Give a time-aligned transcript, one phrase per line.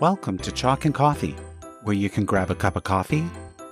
[0.00, 1.36] Welcome to Chalk and Coffee,
[1.82, 3.22] where you can grab a cup of coffee,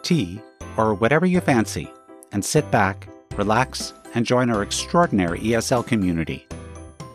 [0.03, 0.43] tea,
[0.77, 1.91] or whatever you fancy,
[2.33, 6.47] and sit back, relax, and join our extraordinary ESL community.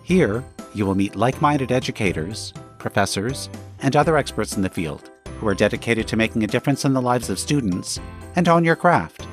[0.04, 3.49] Here, you will meet like minded educators, professors,
[3.84, 7.01] and other experts in the field who are dedicated to making a difference in the
[7.01, 7.99] lives of students
[8.35, 9.27] and on your craft.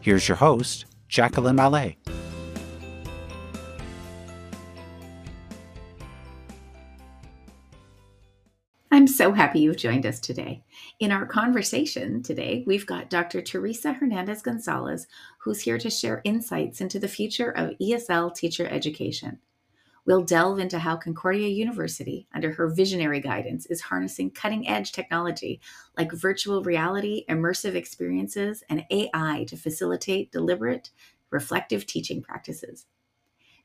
[0.00, 1.94] Here's your host, Jacqueline Mallet.
[9.20, 10.64] So happy you've joined us today.
[10.98, 13.42] In our conversation today, we've got Dr.
[13.42, 15.06] Teresa Hernandez Gonzalez,
[15.40, 19.38] who's here to share insights into the future of ESL teacher education.
[20.06, 25.60] We'll delve into how Concordia University, under her visionary guidance, is harnessing cutting edge technology
[25.98, 30.92] like virtual reality, immersive experiences, and AI to facilitate deliberate,
[31.28, 32.86] reflective teaching practices.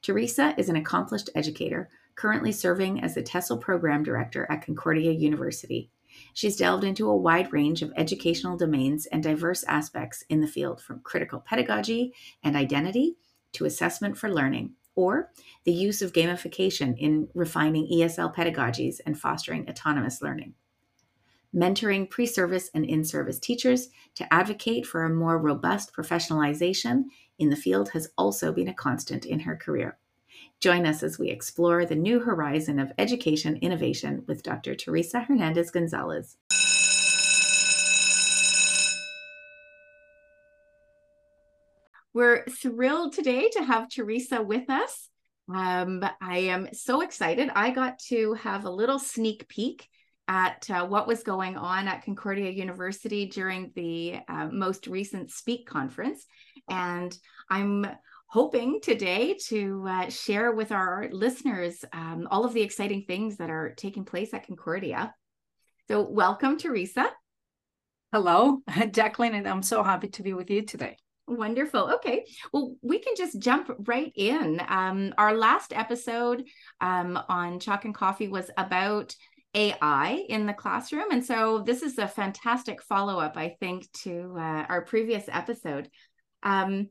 [0.05, 5.89] Teresa is an accomplished educator currently serving as the TESL Program Director at Concordia University.
[6.35, 10.79] She's delved into a wide range of educational domains and diverse aspects in the field,
[10.79, 13.17] from critical pedagogy and identity
[13.53, 15.31] to assessment for learning, or
[15.63, 20.53] the use of gamification in refining ESL pedagogies and fostering autonomous learning.
[21.51, 27.05] Mentoring pre service and in service teachers to advocate for a more robust professionalization
[27.39, 29.97] in the field has also been a constant in her career.
[30.59, 34.75] Join us as we explore the new horizon of education innovation with Dr.
[34.75, 36.37] Teresa Hernandez Gonzalez.
[42.13, 45.09] We're thrilled today to have Teresa with us.
[45.53, 47.49] Um, I am so excited.
[47.53, 49.87] I got to have a little sneak peek
[50.27, 55.65] at uh, what was going on at Concordia University during the uh, most recent SPEAQ
[55.65, 56.25] conference.
[56.69, 57.17] And
[57.49, 57.87] I'm
[58.27, 63.49] hoping today to uh, share with our listeners um, all of the exciting things that
[63.49, 65.13] are taking place at Concordia.
[65.87, 67.09] So, welcome, Teresa.
[68.11, 70.97] Hello, Jacqueline, and I'm so happy to be with you today.
[71.27, 71.93] Wonderful.
[71.95, 72.25] Okay.
[72.53, 74.61] Well, we can just jump right in.
[74.67, 76.43] Um, our last episode
[76.81, 79.15] um, on Chalk and Coffee was about
[79.55, 81.11] AI in the classroom.
[81.11, 85.89] And so this is a fantastic follow up, I think, to uh, our previous episode.
[86.45, 86.89] Um,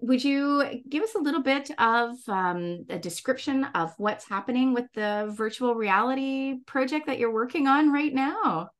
[0.00, 4.86] would you give us a little bit of um, a description of what's happening with
[4.94, 8.70] the virtual reality project that you're working on right now?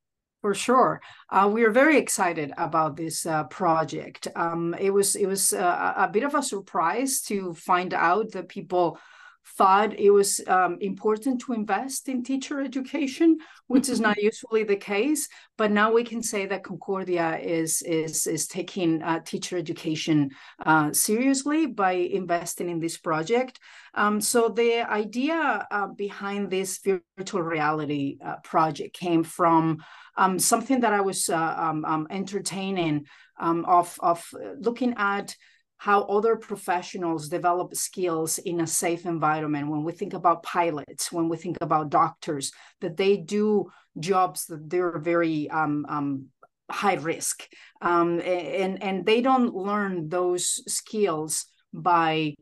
[0.42, 1.00] For sure,
[1.30, 4.28] uh, we are very excited about this uh, project.
[4.36, 8.48] Um, it was it was uh, a bit of a surprise to find out that
[8.48, 8.98] people
[9.46, 14.76] thought it was um, important to invest in teacher education, which is not usually the
[14.76, 15.28] case.
[15.56, 20.30] But now we can say that Concordia is is is taking uh, teacher education
[20.64, 23.60] uh, seriously by investing in this project.
[23.94, 26.80] Um, so the idea uh, behind this
[27.16, 29.78] virtual reality uh, project came from
[30.16, 33.06] um, something that I was uh, um, um, entertaining
[33.38, 34.26] um, of of
[34.58, 35.36] looking at
[35.78, 39.68] how other professionals develop skills in a safe environment.
[39.68, 44.68] When we think about pilots when we think about doctors that they do jobs that
[44.68, 46.26] they're very um, um,
[46.70, 47.46] high risk.
[47.80, 52.34] Um, and and they don't learn those skills by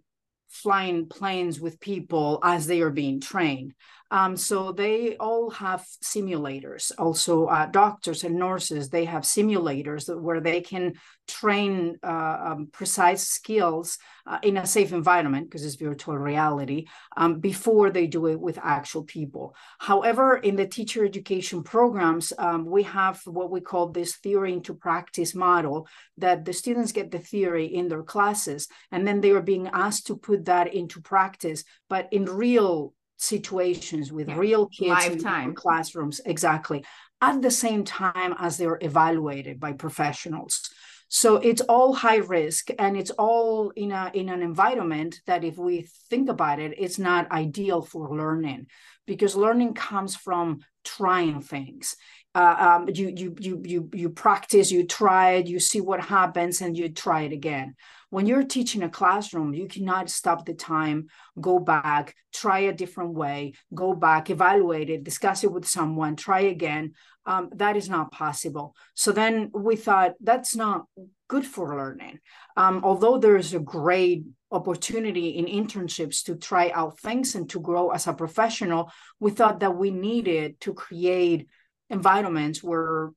[0.49, 3.75] flying planes with people as they are being trained
[4.11, 6.93] um, so they all have simulators.
[6.99, 10.95] Also, uh, doctors and nurses they have simulators where they can
[11.27, 17.41] train uh, um, precise skills uh, in a safe environment because it's virtual reality um,
[17.41, 19.55] before they do it with actual people.
[19.79, 24.75] However, in the teacher education programs, um, we have what we call this theory into
[24.75, 25.89] practice model
[26.19, 30.07] that the students get the theory in their classes and then they are being asked
[30.07, 34.37] to put that into practice, but in real situations with yeah.
[34.37, 35.51] real kids Lifetime.
[35.51, 36.85] in classrooms exactly
[37.21, 40.71] at the same time as they're evaluated by professionals
[41.09, 45.57] so it's all high risk and it's all in a in an environment that if
[45.57, 48.67] we think about it it's not ideal for learning
[49.07, 51.97] because learning comes from trying things
[52.35, 56.61] uh, um, you you you you you practice you try it you see what happens
[56.61, 57.75] and you try it again
[58.15, 61.09] when you're teaching a classroom, you cannot stop the time,
[61.41, 66.43] go back, try a different way, go back, evaluate it, discuss it with someone, try
[66.43, 66.93] again.
[67.27, 68.77] Um, that is not possible.
[68.95, 70.85] So then we thought that's not
[71.27, 72.21] good for learning.
[72.57, 74.23] Um, although there is a great
[74.53, 79.59] opportunity in internships to try out things and to grow as a professional, we thought
[79.59, 81.49] that we needed to create
[81.91, 83.11] environments where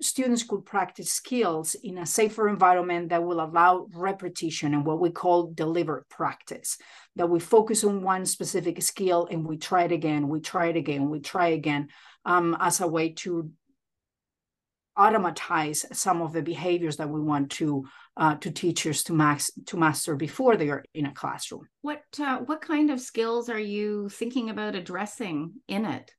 [0.00, 5.10] students could practice skills in a safer environment that will allow repetition and what we
[5.10, 6.78] call deliberate practice.
[7.16, 10.76] That we focus on one specific skill and we try it again, we try it
[10.76, 11.88] again, we try again
[12.24, 13.50] um, as a way to
[14.96, 17.84] automatize some of the behaviors that we want to
[18.16, 21.66] uh, to teachers to max to master before they are in a classroom.
[21.80, 26.12] What uh, what kind of skills are you thinking about addressing in it?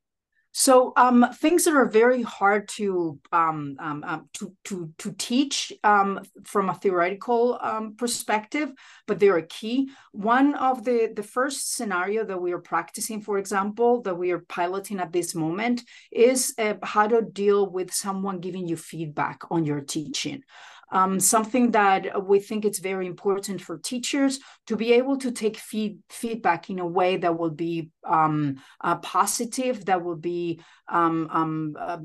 [0.55, 5.73] So um, things that are very hard to um, um, um to to to teach
[5.83, 8.69] um, from a theoretical um, perspective,
[9.07, 9.89] but they are key.
[10.11, 14.45] One of the the first scenario that we are practicing, for example, that we are
[14.47, 19.65] piloting at this moment, is uh, how to deal with someone giving you feedback on
[19.65, 20.43] your teaching
[20.93, 25.57] um, something that we think it's very important for teachers to be able to take
[25.57, 31.27] feed, feedback in a way that will be um, uh, positive, that will be um,
[31.31, 31.97] um uh,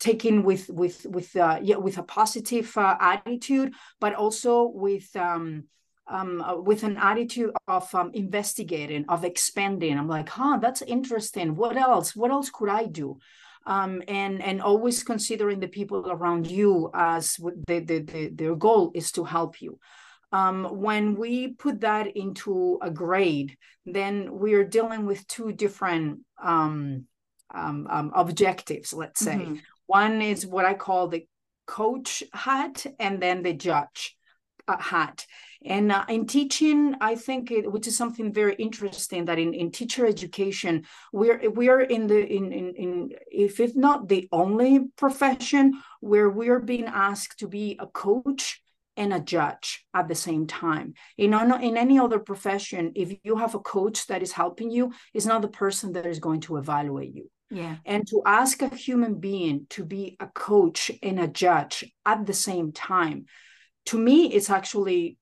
[0.00, 5.64] taken with with with uh, yeah, with a positive uh, attitude, but also with um,
[6.08, 9.98] um, uh, with an attitude of um, investigating, of expanding.
[9.98, 11.54] I'm like, huh, that's interesting.
[11.54, 12.16] What else?
[12.16, 13.18] What else could I do?
[13.66, 17.36] Um, and and always considering the people around you as
[17.66, 19.78] the, the, the, their goal is to help you.
[20.32, 26.20] Um, when we put that into a grade, then we are dealing with two different
[26.42, 27.04] um,
[27.54, 29.36] um, um objectives, let's say.
[29.36, 29.56] Mm-hmm.
[29.86, 31.26] One is what I call the
[31.66, 34.16] coach hat, and then the judge
[34.68, 35.26] uh, hat.
[35.64, 39.70] And uh, in teaching, I think it, which is something very interesting that in, in
[39.70, 44.88] teacher education, we're we are in the in, in in if it's not the only
[44.96, 48.60] profession where we're being asked to be a coach
[48.96, 50.94] and a judge at the same time.
[51.16, 55.24] In, in any other profession, if you have a coach that is helping you, it's
[55.24, 57.30] not the person that is going to evaluate you.
[57.50, 57.76] Yeah.
[57.84, 62.34] And to ask a human being to be a coach and a judge at the
[62.34, 63.26] same time,
[63.86, 65.16] to me, it's actually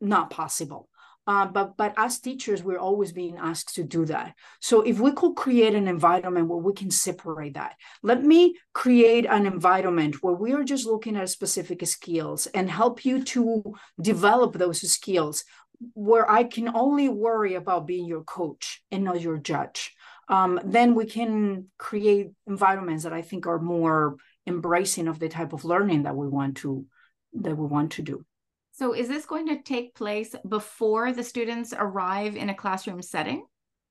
[0.00, 0.88] not possible.
[1.28, 4.34] Uh, but but as teachers, we're always being asked to do that.
[4.60, 9.26] So if we could create an environment where we can separate that, let me create
[9.26, 14.54] an environment where we are just looking at specific skills and help you to develop
[14.54, 15.44] those skills.
[15.92, 19.94] Where I can only worry about being your coach and not your judge.
[20.28, 24.16] Um, then we can create environments that I think are more
[24.46, 26.86] embracing of the type of learning that we want to
[27.34, 28.24] that we want to do.
[28.72, 33.44] So is this going to take place before the students arrive in a classroom setting?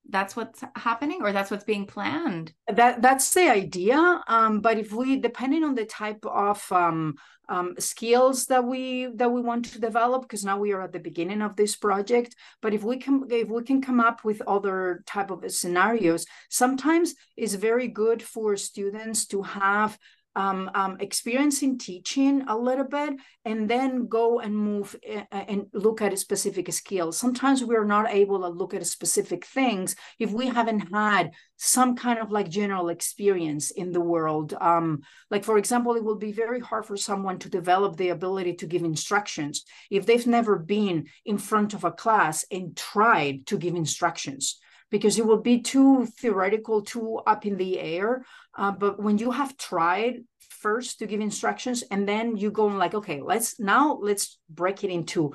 [0.09, 2.53] That's what's happening or that's what's being planned?
[2.67, 4.21] That that's the idea.
[4.29, 7.15] Um, but if we depending on the type of um,
[7.49, 10.99] um, skills that we that we want to develop, because now we are at the
[10.99, 12.35] beginning of this project.
[12.61, 17.13] But if we can if we can come up with other type of scenarios, sometimes
[17.35, 19.97] it's very good for students to have
[20.37, 25.65] um, um, experience in teaching a little bit and then go and move uh, and
[25.73, 27.17] look at specific skills.
[27.17, 32.19] Sometimes we're not able to look at specific things if we haven't had some kind
[32.19, 34.53] of like general experience in the world.
[34.61, 35.01] Um,
[35.31, 38.67] like, for example, it will be very hard for someone to develop the ability to
[38.67, 43.73] give instructions if they've never been in front of a class and tried to give
[43.73, 48.23] instructions because it will be too theoretical, too up in the air.
[48.57, 52.95] Uh, but when you have tried first to give instructions and then you go like,
[52.95, 55.33] okay, let's now let's break it into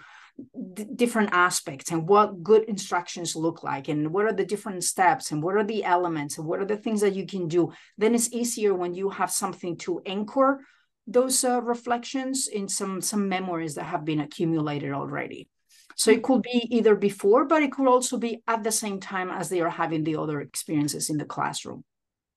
[0.74, 5.30] d- different aspects and what good instructions look like and what are the different steps
[5.30, 7.72] and what are the elements and what are the things that you can do.
[7.96, 10.64] Then it's easier when you have something to anchor
[11.06, 15.48] those uh, reflections in some some memories that have been accumulated already.
[15.96, 19.30] So it could be either before, but it could also be at the same time
[19.30, 21.84] as they are having the other experiences in the classroom.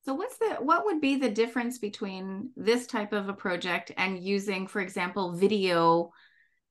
[0.06, 4.22] So what's the what would be the difference between this type of a project and
[4.22, 6.12] using, for example, video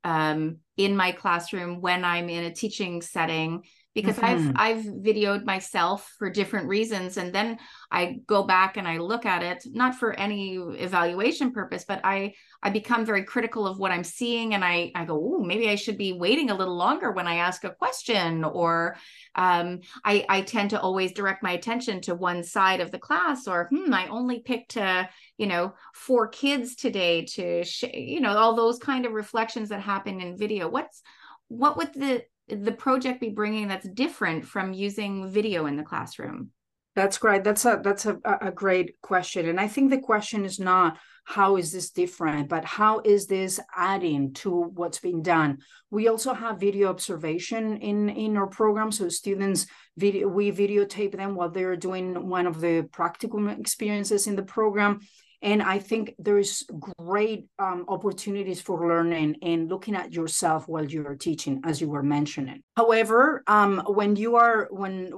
[0.05, 3.63] um, in my classroom when I'm in a teaching setting
[3.95, 4.51] because mm-hmm.
[4.55, 7.57] I've I've videoed myself for different reasons and then
[7.89, 12.33] I go back and I look at it not for any evaluation purpose but I
[12.61, 15.75] I become very critical of what I'm seeing and I I go oh maybe I
[15.75, 18.97] should be waiting a little longer when I ask a question or
[19.33, 23.47] um, I I tend to always direct my attention to one side of the class
[23.47, 25.05] or hmm I only picked uh,
[25.37, 29.81] you know four kids today to sh- you know all those kind of reflections that
[29.81, 31.01] happen in video what's
[31.47, 36.51] what would the the project be bringing that's different from using video in the classroom?
[36.95, 37.43] That's great.
[37.43, 39.49] That's a that's a, a great question.
[39.49, 43.59] And I think the question is not how is this different, but how is this
[43.75, 45.57] adding to what's been done?
[45.91, 48.93] We also have video observation in in our program.
[48.93, 54.37] So students video we videotape them while they're doing one of the practical experiences in
[54.37, 55.01] the program
[55.45, 56.63] and I think there's
[56.97, 62.01] great um, opportunities for learning and looking at yourself while you're teaching, as you were
[62.01, 62.63] mentioning.
[62.75, 65.13] However, um, when you are when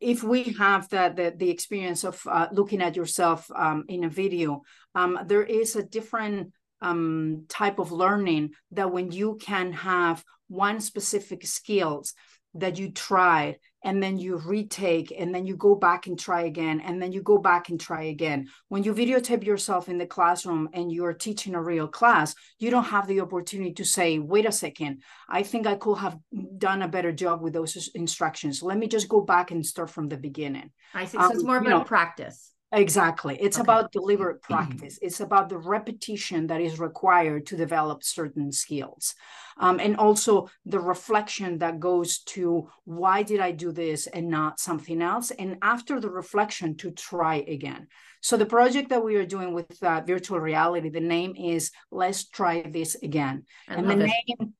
[0.00, 4.08] if we have the the, the experience of uh, looking at yourself um, in a
[4.08, 4.62] video,
[4.94, 10.80] um, there is a different um, type of learning that when you can have one
[10.80, 12.14] specific skills
[12.54, 16.80] that you tried and then you retake and then you go back and try again
[16.80, 18.48] and then you go back and try again.
[18.68, 22.84] When you videotape yourself in the classroom and you're teaching a real class you don't
[22.84, 26.18] have the opportunity to say wait a second i think i could have
[26.58, 28.62] done a better job with those instructions.
[28.62, 30.70] Let me just go back and start from the beginning.
[30.94, 31.18] I see.
[31.18, 33.36] So um, it's more about know, practice Exactly.
[33.38, 33.64] It's okay.
[33.64, 34.98] about deliberate practice.
[35.02, 39.14] It's about the repetition that is required to develop certain skills.
[39.58, 44.58] Um, and also the reflection that goes to why did I do this and not
[44.58, 45.30] something else?
[45.30, 47.88] And after the reflection, to try again.
[48.22, 52.26] So the project that we are doing with uh, virtual reality, the name is Let's
[52.28, 53.44] Try This Again.
[53.68, 54.12] I and the it.
[54.38, 54.54] name,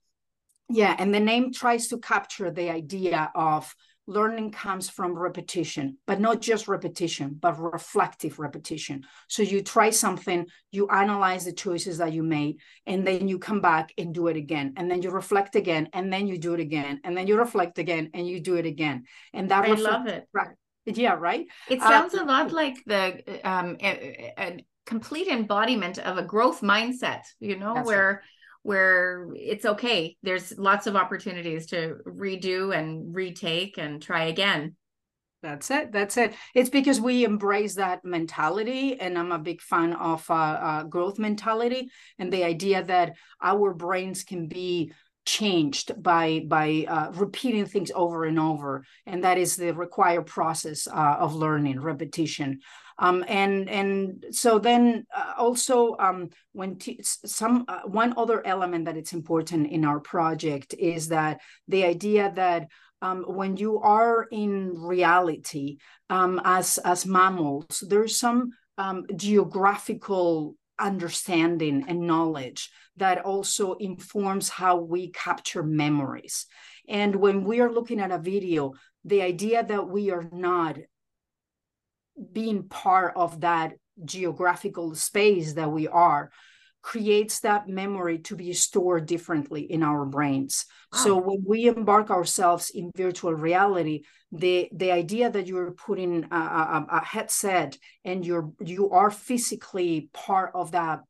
[0.68, 3.74] yeah, and the name tries to capture the idea of
[4.12, 9.04] learning comes from repetition, but not just repetition, but reflective repetition.
[9.28, 13.60] So you try something, you analyze the choices that you made, and then you come
[13.60, 14.74] back and do it again.
[14.76, 17.00] And then you reflect again, and then you do it again.
[17.04, 19.04] And then you reflect again, and you do it again.
[19.32, 20.28] And that I love it.
[20.32, 20.56] Right.
[20.84, 21.46] Yeah, right.
[21.68, 26.22] It uh, sounds uh, a lot like the um, a, a complete embodiment of a
[26.22, 28.22] growth mindset, you know, where right
[28.62, 30.16] where it's okay.
[30.22, 34.76] There's lots of opportunities to redo and retake and try again.
[35.42, 35.90] That's it.
[35.90, 36.34] That's it.
[36.54, 41.18] It's because we embrace that mentality, and I'm a big fan of uh, uh, growth
[41.18, 44.92] mentality and the idea that our brains can be
[45.24, 50.86] changed by by uh, repeating things over and over, and that is the required process
[50.86, 52.60] uh, of learning, repetition.
[53.02, 58.96] Um, and and so then uh, also um, when some uh, one other element that
[58.96, 62.68] it's important in our project is that the idea that
[63.02, 65.78] um, when you are in reality
[66.10, 74.76] um, as as mammals, there's some um, geographical understanding and knowledge that also informs how
[74.76, 76.46] we capture memories.
[76.88, 80.78] And when we are looking at a video, the idea that we are not
[82.32, 86.30] being part of that geographical space that we are
[86.82, 90.66] creates that memory to be stored differently in our brains.
[90.92, 90.98] Wow.
[90.98, 94.02] So when we embark ourselves in virtual reality,
[94.32, 100.08] the the idea that you're putting a, a, a, headset and you're you are physically
[100.12, 101.00] part of that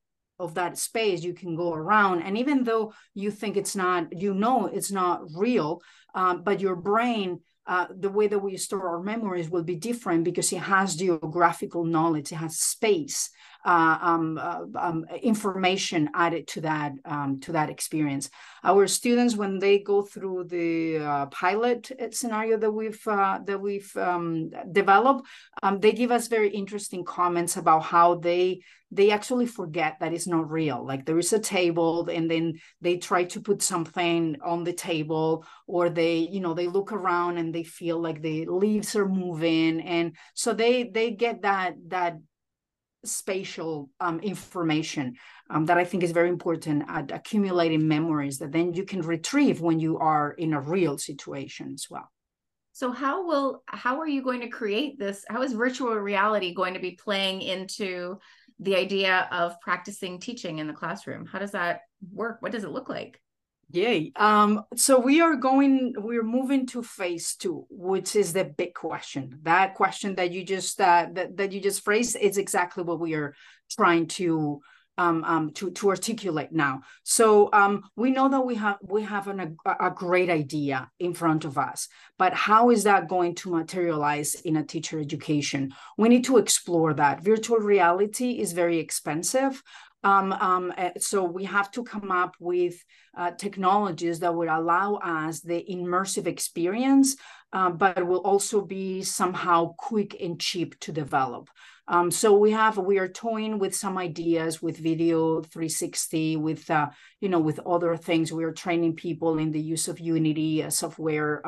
[0.40, 4.34] of that space you can go around and even though you think it's not you
[4.34, 5.80] know it's not real
[6.16, 10.24] um, but your brain uh, the way that we store our memories will be different
[10.24, 13.30] because it has geographical knowledge, it has space,
[15.22, 18.30] information added to that um, to that experience.
[18.64, 23.94] Our students, when they go through the uh, pilot scenario that we've uh, that we've
[23.96, 25.26] um, developed,
[25.62, 28.60] um, they give us very interesting comments about how they
[28.94, 30.84] they actually forget that it's not real.
[30.84, 35.46] Like there is a table, and then they try to put something on the table,
[35.66, 39.80] or they you know they look around and they feel like the leaves are moving,
[39.80, 42.18] and so they they get that that
[43.04, 45.14] spatial um, information
[45.50, 49.60] um, that I think is very important at accumulating memories that then you can retrieve
[49.60, 52.08] when you are in a real situation as well.
[52.72, 55.24] So how will how are you going to create this?
[55.28, 58.18] How is virtual reality going to be playing into
[58.60, 61.26] the idea of practicing teaching in the classroom?
[61.26, 61.80] How does that
[62.12, 62.38] work?
[62.40, 63.20] What does it look like?
[63.72, 64.12] Yay.
[64.16, 69.38] Um, so we are going, we're moving to phase two, which is the big question.
[69.42, 73.14] That question that you just uh, that, that you just phrased is exactly what we
[73.14, 73.34] are
[73.70, 74.60] trying to
[74.98, 76.82] um, um, to to articulate now.
[77.02, 81.14] So um, we know that we have we have an, a, a great idea in
[81.14, 81.88] front of us,
[82.18, 85.72] but how is that going to materialize in a teacher education?
[85.96, 87.24] We need to explore that.
[87.24, 89.62] Virtual reality is very expensive.
[90.04, 92.82] Um, um, eh, so we have to come up with
[93.16, 97.16] uh, technologies that would allow us the immersive experience,
[97.52, 101.50] uh, but will also be somehow quick and cheap to develop.
[101.88, 106.90] Um, so we have we are toying with some ideas with video 360, with uh,
[107.20, 108.32] you know with other things.
[108.32, 111.46] We are training people in the use of Unity, a software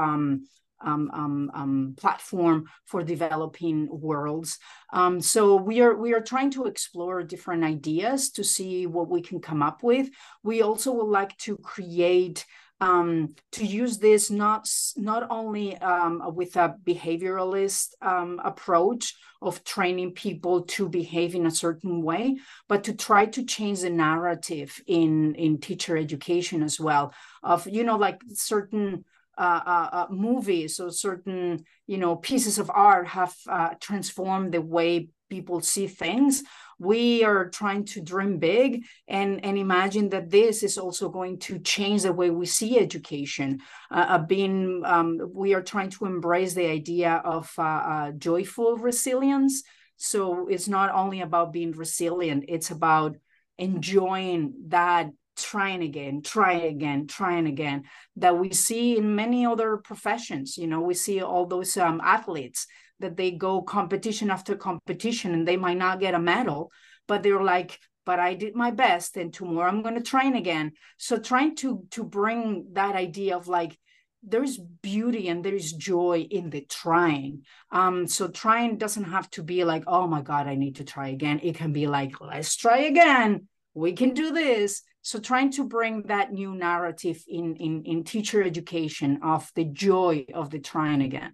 [0.85, 4.59] um, um, um, platform for developing worlds.
[4.93, 9.23] Um, so we are we are trying to explore different ideas to see what we
[9.23, 10.11] can come up with.
[10.43, 12.45] We also would like to create
[12.81, 20.13] um, to use this not not only um, with a behavioralist um, approach of training
[20.13, 22.37] people to behave in a certain way,
[22.69, 27.15] but to try to change the narrative in in teacher education as well.
[27.43, 29.05] Of you know like certain
[29.37, 34.61] uh, uh, uh, movies or certain you know pieces of art have uh, transformed the
[34.61, 36.43] way people see things.
[36.79, 41.59] We are trying to dream big and and imagine that this is also going to
[41.59, 43.61] change the way we see education.
[43.91, 49.63] Uh, uh being um, we are trying to embrace the idea of uh joyful resilience.
[49.97, 53.17] So it's not only about being resilient it's about
[53.59, 57.85] enjoying that trying again, trying again, trying again,
[58.17, 60.57] that we see in many other professions.
[60.57, 62.67] You know, we see all those um, athletes
[63.01, 66.71] that they go competition after competition and they might not get a medal,
[67.07, 70.73] but they're like, but I did my best and tomorrow I'm going to train again.
[70.99, 73.79] So trying to to bring that idea of like
[74.27, 77.43] there's beauty and there is joy in the trying.
[77.71, 81.09] Um, so trying doesn't have to be like, oh my God, I need to try
[81.09, 81.41] again.
[81.43, 83.49] It can be like, let's try again.
[83.75, 88.43] We can do this so trying to bring that new narrative in in in teacher
[88.43, 91.33] education of the joy of the trying again.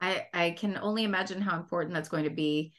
[0.00, 2.72] I i can only imagine how important that's going to be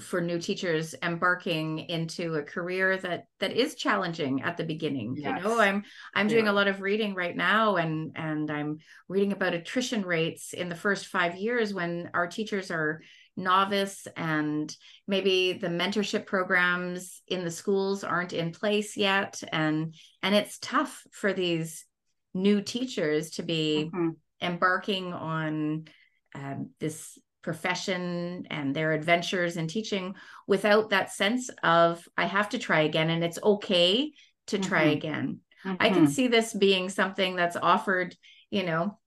[0.00, 5.16] for new teachers embarking into a career that that is challenging at the beginning.
[5.16, 5.42] Yes.
[5.42, 5.82] you know i'm
[6.14, 10.54] i'm doing a lot of reading right now and and i'm reading about attrition rates
[10.54, 13.02] in the first 5 years when our teachers are
[13.40, 14.74] novice and
[15.08, 21.02] maybe the mentorship programs in the schools aren't in place yet and and it's tough
[21.10, 21.86] for these
[22.34, 24.10] new teachers to be mm-hmm.
[24.40, 25.86] embarking on
[26.34, 30.14] um, this profession and their adventures in teaching
[30.46, 34.12] without that sense of i have to try again and it's okay
[34.46, 34.96] to try mm-hmm.
[34.96, 35.76] again mm-hmm.
[35.80, 36.12] i can mm-hmm.
[36.12, 38.14] see this being something that's offered
[38.50, 38.98] you know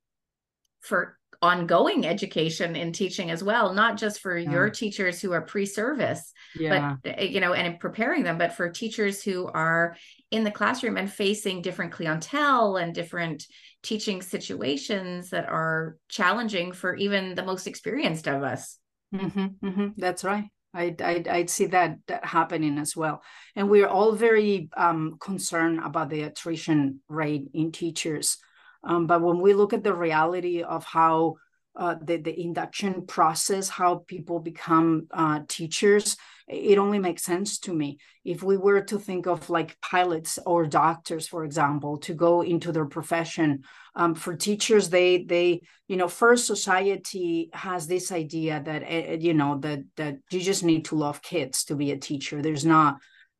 [0.81, 4.49] for ongoing education in teaching as well not just for yeah.
[4.51, 6.95] your teachers who are pre-service yeah.
[7.03, 9.95] but eh, you know and preparing them but for teachers who are
[10.31, 13.45] in the classroom and facing different clientele and different
[13.81, 18.77] teaching situations that are challenging for even the most experienced of us
[19.13, 19.87] mm-hmm, mm-hmm.
[19.97, 23.21] that's right I'd, I'd, I'd, see that, that happening as well.
[23.55, 28.39] And we're all very um, concerned about the attrition rate in teachers.
[28.83, 31.35] Um, but when we look at the reality of how
[31.75, 36.17] uh, the, the induction process, how people become uh, teachers,
[36.47, 37.97] it only makes sense to me.
[38.23, 42.71] If we were to think of like pilots or doctors, for example, to go into
[42.71, 43.63] their profession,
[43.95, 49.33] um, for teachers, they they you know first society has this idea that uh, you
[49.33, 52.41] know that that you just need to love kids to be a teacher.
[52.41, 52.97] There's not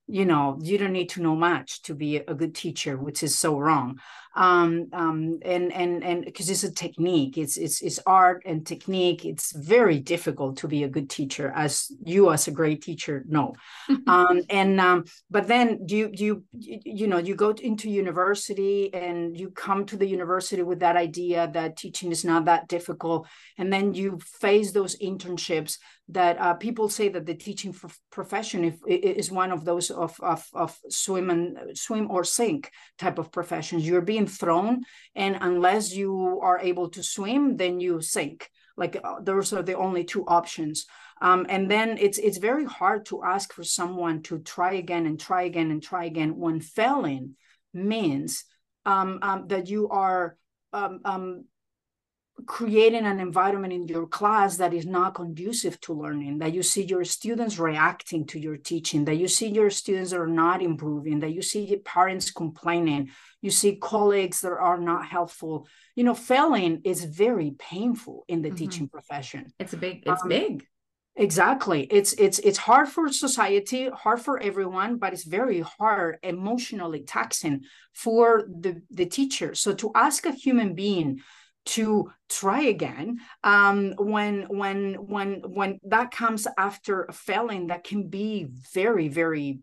[0.07, 3.37] you know you don't need to know much to be a good teacher which is
[3.37, 3.97] so wrong
[4.35, 7.37] um, um, and and and because it's a technique.
[7.37, 9.25] It's it's it's art and technique.
[9.25, 13.53] It's very difficult to be a good teacher as you as a great teacher know.
[14.05, 16.43] Um, and um, but then do you do you
[16.83, 21.49] you know you go into university and you come to the university with that idea
[21.53, 25.77] that teaching is not that difficult and then you face those internships
[26.09, 27.73] that uh, people say that the teaching
[28.11, 33.17] profession if, is one of those of, of, of swim and swim or sink type
[33.19, 33.87] of professions.
[33.87, 34.83] You're being thrown,
[35.15, 38.49] and unless you are able to swim, then you sink.
[38.75, 40.85] Like uh, those are the only two options.
[41.21, 45.19] Um, and then it's it's very hard to ask for someone to try again and
[45.19, 47.35] try again and try again when failing
[47.73, 48.45] means
[48.85, 50.37] um, um, that you are
[50.73, 51.45] um, um,
[52.45, 56.83] creating an environment in your class that is not conducive to learning that you see
[56.83, 61.19] your students reacting to your teaching that you see your students that are not improving
[61.19, 63.09] that you see parents complaining
[63.43, 65.67] you see colleagues that are not helpful.
[65.97, 68.57] You know failing is very painful in the mm-hmm.
[68.57, 69.53] teaching profession.
[69.59, 70.65] It's a big it's um, big.
[71.17, 71.81] exactly.
[71.83, 77.65] It's it's it's hard for society hard for everyone but it's very hard emotionally taxing
[77.91, 79.53] for the the teacher.
[79.55, 81.19] So to ask a human being
[81.65, 88.09] to try again um, when when when when that comes after a failing that can
[88.09, 89.59] be very very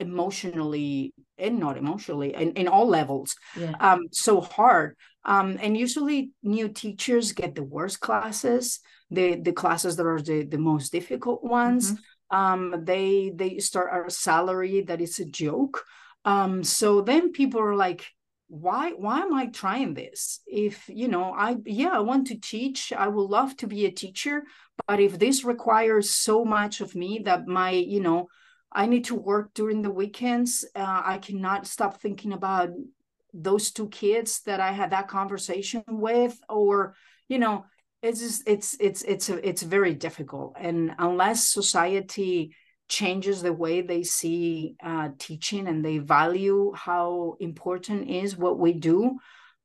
[0.00, 3.72] emotionally and not emotionally in, in all levels yeah.
[3.80, 9.96] um, so hard um, and usually new teachers get the worst classes the the classes
[9.96, 12.36] that are the, the most difficult ones mm-hmm.
[12.36, 15.84] um, they they start a salary that is a joke
[16.24, 18.06] um, so then people are like
[18.52, 20.40] why why am i trying this?
[20.46, 23.90] If you know i yeah i want to teach i would love to be a
[23.90, 24.42] teacher
[24.86, 28.28] but if this requires so much of me that my you know
[28.70, 32.68] i need to work during the weekends uh, i cannot stop thinking about
[33.32, 36.94] those two kids that i had that conversation with or
[37.28, 37.64] you know
[38.02, 40.56] it's just it's it's it's it's very difficult.
[40.58, 42.54] And unless society
[42.92, 48.74] changes the way they see uh, teaching and they value how important is what we
[48.74, 49.18] do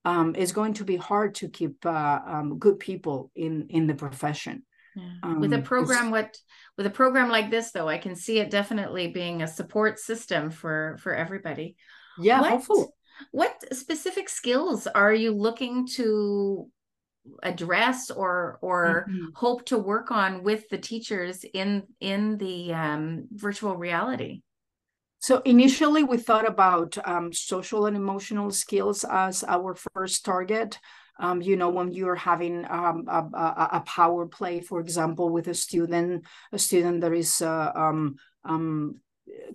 [0.06, 3.96] um, it's going to be hard to keep uh, um, good people in in the
[3.96, 4.64] profession.
[4.96, 5.36] Yeah.
[5.36, 6.36] with a um, program what
[6.78, 10.50] with a program like this though i can see it definitely being a support system
[10.50, 11.76] for for everybody
[12.18, 12.88] yeah what, hopefully.
[13.30, 16.68] what specific skills are you looking to
[17.44, 19.26] address or or mm-hmm.
[19.36, 24.42] hope to work on with the teachers in in the um, virtual reality
[25.20, 30.80] so initially we thought about um, social and emotional skills as our first target
[31.20, 35.48] um, you know when you're having um, a, a, a, power play for example with
[35.48, 39.00] a student a student that is uh, um, um,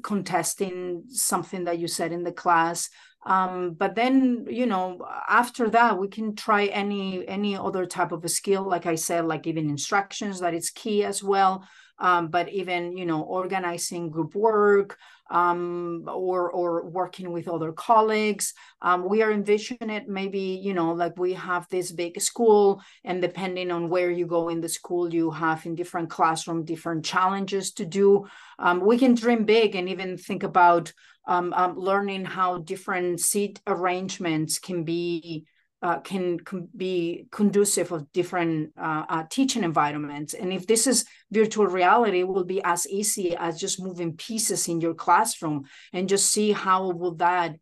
[0.03, 2.89] contesting something that you said in the class.
[3.25, 8.25] Um, but then you know after that we can try any any other type of
[8.25, 8.65] a skill.
[8.65, 11.67] Like i said like giving instructions that it's key as well.
[11.99, 14.99] Um, but even you know organizing group work
[15.33, 18.53] um, or or working with other colleagues.
[18.83, 23.21] Um, we are envisioning it maybe you know like we have this big school, and
[23.21, 27.73] depending on where you go in the school, you have in different classroom different challenges
[27.73, 28.27] to do.
[28.59, 30.93] Um, we can dream big and even think about
[31.27, 35.47] um, um, learning how different seat arrangements can be
[35.83, 40.33] uh, can, can, be conducive of different uh, uh, teaching environments.
[40.35, 44.69] And if this is virtual reality, it will be as easy as just moving pieces
[44.69, 47.57] in your classroom and just see how will that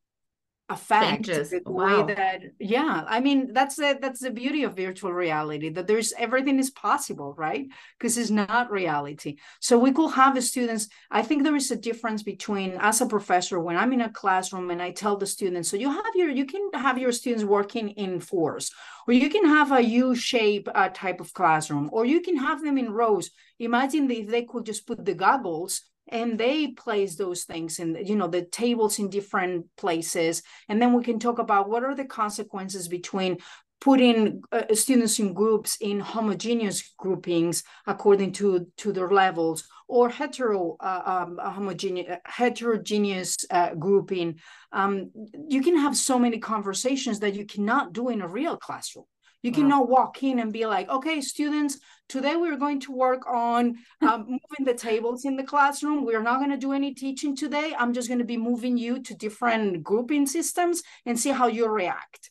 [0.71, 1.51] affect Changes.
[1.51, 2.05] the wow.
[2.07, 6.13] way that yeah i mean that's the that's the beauty of virtual reality that there's
[6.17, 7.67] everything is possible right
[7.99, 11.77] because it's not reality so we could have the students i think there is a
[11.77, 15.69] difference between as a professor when i'm in a classroom and i tell the students
[15.69, 18.71] so you have your you can have your students working in fours
[19.09, 22.79] or you can have a u-shape uh, type of classroom or you can have them
[22.79, 27.79] in rows imagine if they could just put the goggles and they place those things
[27.79, 30.43] in you know the tables in different places.
[30.69, 33.39] And then we can talk about what are the consequences between
[33.81, 40.77] putting uh, students in groups in homogeneous groupings according to to their levels or hetero
[40.81, 44.39] uh, um, homogeneous heterogeneous uh, grouping.
[44.73, 45.11] Um,
[45.49, 49.07] you can have so many conversations that you cannot do in a real classroom
[49.43, 53.77] you cannot walk in and be like, okay, students, today we're going to work on
[54.03, 56.05] um, moving the tables in the classroom.
[56.05, 57.75] We're not going to do any teaching today.
[57.79, 61.69] I'm just going to be moving you to different grouping systems and see how you
[61.69, 62.31] react.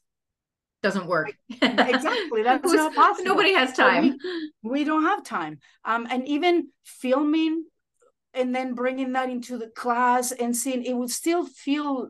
[0.82, 1.34] Doesn't work.
[1.62, 2.44] exactly.
[2.44, 3.30] That's not possible.
[3.30, 4.18] Nobody has time.
[4.64, 5.60] We, we, don't have time.
[5.84, 7.66] Um, and even filming
[8.34, 12.10] and then bringing that into the class and seeing it would still feel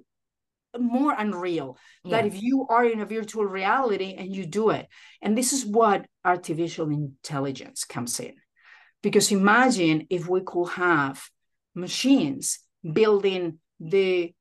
[0.77, 2.11] more unreal yes.
[2.11, 4.87] that if you are in a virtual reality and you do it.
[5.21, 8.35] And this is what artificial intelligence comes in.
[9.01, 11.23] Because imagine if we could have
[11.73, 14.33] machines building the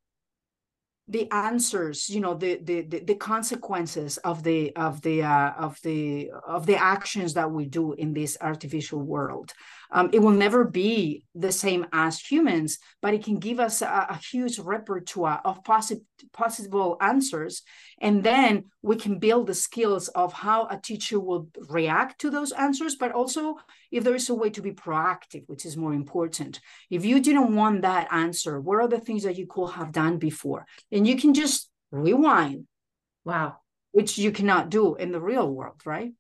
[1.09, 6.31] the answers you know the the the, consequences of the of the uh, of the
[6.47, 9.53] of the actions that we do in this artificial world
[9.91, 14.07] um, it will never be the same as humans, but it can give us a,
[14.11, 17.63] a huge repertoire of possi- possible answers.
[18.01, 22.53] And then we can build the skills of how a teacher will react to those
[22.53, 23.57] answers, but also
[23.91, 26.61] if there is a way to be proactive, which is more important.
[26.91, 30.19] If you didn't want that answer, what are the things that you could have done
[30.19, 30.67] before?
[30.93, 32.67] And you can just rewind.
[33.25, 33.57] Wow.
[33.93, 36.13] Which you cannot do in the real world, right?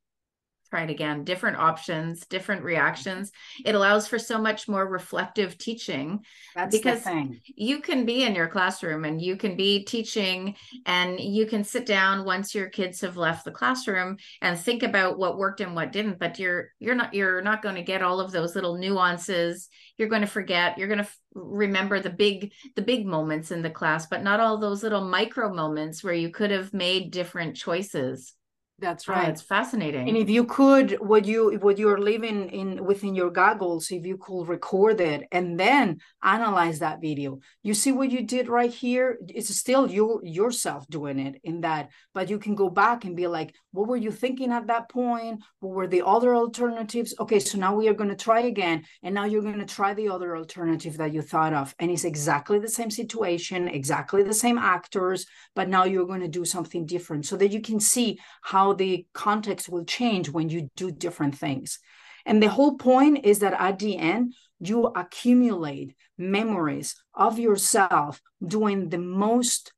[0.71, 1.25] Try it again.
[1.25, 2.69] Different options different mm-hmm.
[2.69, 3.33] reactions.
[3.65, 6.21] It allows for so much more reflective teaching
[6.55, 7.05] That's because
[7.47, 11.87] you can be in your classroom and you can be teaching and you can sit
[11.87, 15.93] down once your kids have left the classroom and think about what worked and what
[15.93, 19.69] didn't but you're you're not you're not going to get all of those little nuances.
[19.97, 23.63] You're going to forget you're going to f- remember the big the big moments in
[23.63, 27.55] the class but not all those little micro moments where you could have made different
[27.55, 28.35] choices
[28.79, 29.27] that's oh, right.
[29.27, 30.09] Oh, it's fascinating.
[30.09, 34.17] And if you could, what you what you're living in within your goggles, if you
[34.17, 39.19] could record it and then analyze that video, you see what you did right here.
[39.29, 43.27] It's still you yourself doing it in that, but you can go back and be
[43.27, 45.43] like, what were you thinking at that point?
[45.61, 47.15] What were the other alternatives?
[47.19, 49.95] Okay, so now we are going to try again, and now you're going to try
[49.95, 54.33] the other alternative that you thought of, and it's exactly the same situation, exactly the
[54.33, 58.19] same actors, but now you're going to do something different, so that you can see
[58.43, 61.79] how how the context will change when you do different things.
[62.27, 68.91] And the whole point is that at the end, you accumulate memories of yourself doing
[68.91, 69.73] the most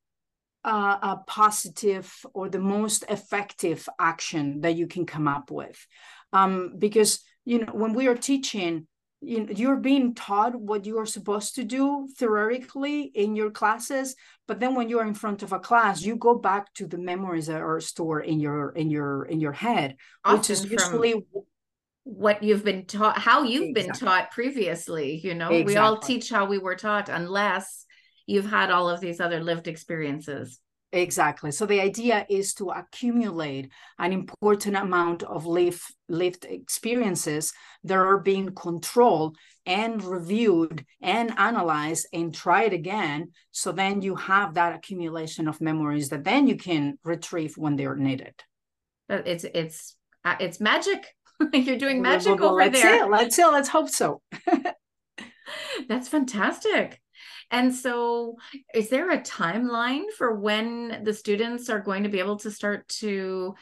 [0.65, 5.79] uh, uh, positive or the most effective action that you can come up with.
[6.33, 8.87] Um, because you know when we are teaching,
[9.21, 14.17] you know, you're being taught what you are supposed to do theoretically in your classes
[14.49, 16.99] but then when you are in front of a class you go back to the
[16.99, 21.27] memories that are stored in your in your in your head Often which is usually
[22.05, 23.83] what you've been taught how you've exactly.
[23.83, 25.75] been taught previously you know exactly.
[25.75, 27.85] we all teach how we were taught unless
[28.27, 30.61] you've had all of these other lived experiences
[30.93, 31.53] Exactly.
[31.53, 37.53] So the idea is to accumulate an important amount of lived, lived experiences
[37.85, 43.31] that are being controlled and reviewed and analyzed and tried again.
[43.53, 47.97] So then you have that accumulation of memories that then you can retrieve when they're
[47.97, 48.35] needed.
[49.09, 51.07] It's it's uh, it's magic.
[51.53, 53.09] You're doing magic well, well, over let's there.
[53.09, 53.45] Let's see.
[53.45, 54.23] Let's hope so.
[55.89, 57.01] That's fantastic.
[57.51, 58.37] And so,
[58.75, 62.89] is there a timeline for when the students are going to be able to start
[63.01, 63.55] to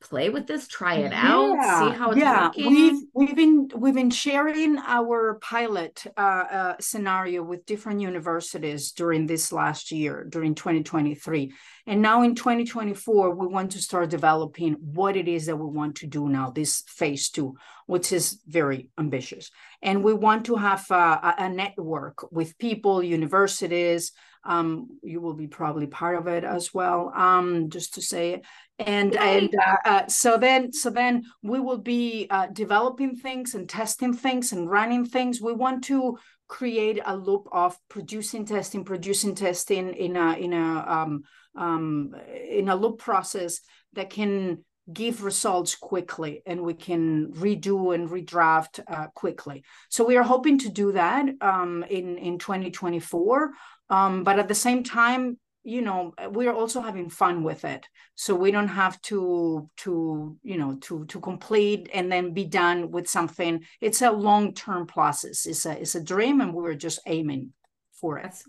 [0.00, 2.46] play with this, try it yeah, out, see how it's yeah.
[2.46, 2.70] working?
[2.70, 9.26] We've we've been we've been sharing our pilot uh, uh, scenario with different universities during
[9.26, 11.52] this last year, during 2023,
[11.86, 15.96] and now in 2024 we want to start developing what it is that we want
[15.96, 16.50] to do now.
[16.50, 17.56] This phase two,
[17.86, 19.50] which is very ambitious,
[19.82, 24.12] and we want to have uh, a, a network with people, universities.
[24.48, 27.12] Um, you will be probably part of it as well.
[27.14, 28.44] Um, just to say it.
[28.78, 33.68] And and uh, uh, so then so then we will be uh, developing things and
[33.68, 35.42] testing things and running things.
[35.42, 40.84] We want to create a loop of producing testing producing testing in a in a
[40.88, 41.22] um,
[41.56, 42.14] um,
[42.48, 43.60] in a loop process
[43.92, 49.62] that can give results quickly and we can redo and redraft uh, quickly.
[49.90, 53.50] So we are hoping to do that um, in in 2024
[53.90, 57.86] um, but at the same time you know we're also having fun with it.
[58.14, 62.90] So we don't have to to you know to to complete and then be done
[62.90, 63.64] with something.
[63.80, 65.44] It's a long term process.
[65.44, 67.52] It's a it's a dream and we're just aiming
[68.00, 68.22] for it.
[68.22, 68.44] That's,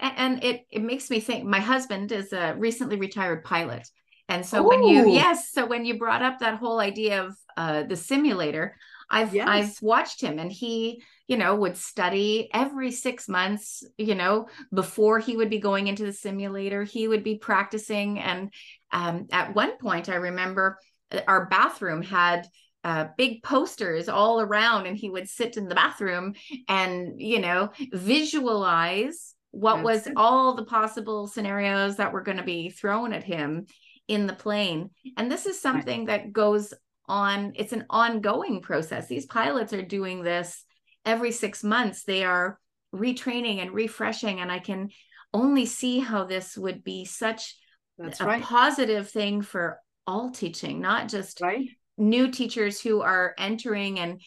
[0.00, 3.86] and it it makes me think my husband is a recently retired pilot.
[4.28, 4.68] And so Ooh.
[4.68, 8.74] when you yes so when you brought up that whole idea of uh, the simulator
[9.10, 9.46] I've yes.
[9.48, 15.18] I've watched him and he, you know, would study every 6 months, you know, before
[15.18, 18.18] he would be going into the simulator, he would be practicing.
[18.20, 18.52] And
[18.92, 20.78] um, at one point I remember
[21.10, 22.46] uh, our bathroom had
[22.84, 26.34] uh, big posters all around and he would sit in the bathroom
[26.68, 30.12] and you know visualize what That's was it.
[30.16, 33.66] all the possible scenarios that were going to be thrown at him
[34.08, 34.90] in the plane.
[35.16, 36.74] And this is something that goes
[37.06, 39.06] on it's an ongoing process.
[39.06, 40.64] These pilots are doing this
[41.04, 42.58] every 6 months they are
[42.94, 44.88] retraining and refreshing and i can
[45.32, 47.56] only see how this would be such
[47.98, 48.42] That's a right.
[48.42, 54.20] positive thing for all teaching not just right new teachers who are entering and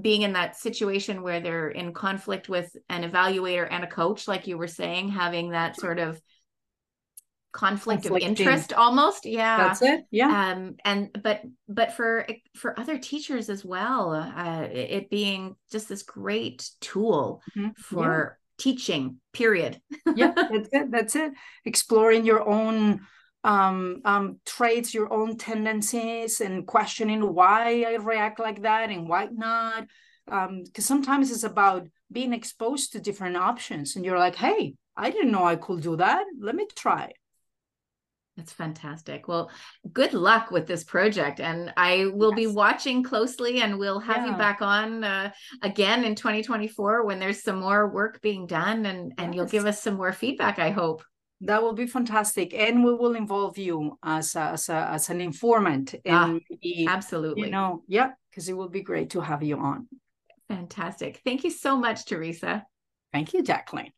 [0.00, 4.46] being in that situation where they're in conflict with an evaluator and a coach like
[4.46, 6.20] you were saying having that sort of
[7.52, 12.98] conflict of interest almost yeah that's it yeah um and but but for for other
[12.98, 17.70] teachers as well uh it being just this great tool mm-hmm.
[17.76, 18.62] for yeah.
[18.64, 19.78] teaching period
[20.16, 21.32] yeah that's it that's it
[21.66, 23.00] exploring your own
[23.44, 29.28] um, um, traits, your own tendencies, and questioning why I react like that and why
[29.32, 29.88] not.
[30.28, 35.10] um Because sometimes it's about being exposed to different options, and you're like, "Hey, I
[35.10, 36.24] didn't know I could do that.
[36.38, 37.12] Let me try."
[38.42, 39.28] That's fantastic.
[39.28, 39.52] Well,
[39.92, 41.38] good luck with this project.
[41.38, 42.36] And I will yes.
[42.36, 44.32] be watching closely and we'll have yeah.
[44.32, 45.30] you back on uh,
[45.62, 49.34] again in 2024 when there's some more work being done and, and yes.
[49.36, 51.04] you'll give us some more feedback, I hope.
[51.42, 52.52] That will be fantastic.
[52.52, 55.94] And we will involve you as, a, as, a, as an informant.
[56.04, 57.44] And ah, maybe, absolutely.
[57.44, 59.86] You know, yeah, because it will be great to have you on.
[60.48, 61.20] Fantastic.
[61.24, 62.66] Thank you so much, Teresa.
[63.12, 63.92] Thank you, Jacqueline.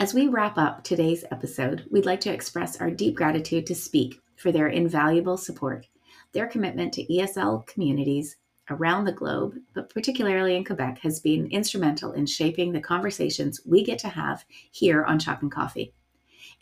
[0.00, 4.18] As we wrap up today's episode, we'd like to express our deep gratitude to SPEAQ
[4.34, 5.88] for their invaluable support.
[6.32, 8.38] Their commitment to ESL communities
[8.70, 13.84] around the globe, but particularly in Quebec, has been instrumental in shaping the conversations we
[13.84, 15.92] get to have here on Chalk and Coffee.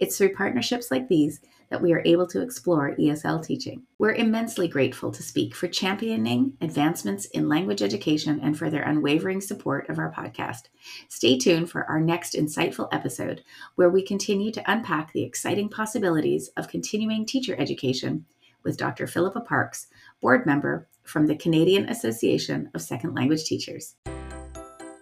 [0.00, 3.82] It's through partnerships like these that we are able to explore ESL teaching.
[3.98, 9.40] We're immensely grateful to SPEAQ for championing advancements in language education and for their unwavering
[9.40, 10.68] support of our podcast.
[11.08, 13.42] Stay tuned for our next insightful episode,
[13.74, 18.24] where we continue to unpack the exciting possibilities of continuing teacher education
[18.64, 19.06] with Dr.
[19.06, 19.86] Philippa Parks,
[20.20, 23.94] board member from the Canadian Association of Second Language Teachers.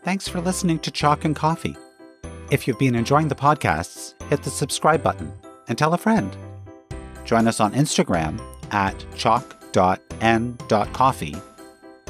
[0.05, 1.77] Thanks for listening to Chalk and Coffee.
[2.51, 5.33] If you've been enjoying the podcasts, hit the subscribe button
[5.67, 6.37] and tell a friend.
[7.27, 8.41] Join us on Instagram
[8.73, 9.57] at chalk.n.coffee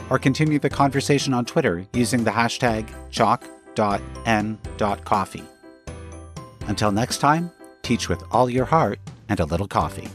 [0.08, 3.54] or continue the conversation on Twitter using the hashtag chalk.n.coffee.
[6.68, 7.50] Until next time,
[7.82, 10.08] teach with all your heart and a little coffee.